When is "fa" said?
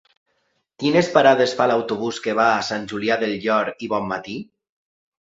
1.59-1.69